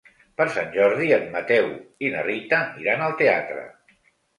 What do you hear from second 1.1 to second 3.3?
en Mateu i na Rita iran al